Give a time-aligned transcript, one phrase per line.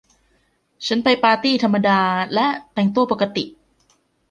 [0.85, 1.99] ฉันไปปาร์ตี้ธรรมดา
[2.33, 3.43] และแต่งตัวปกติ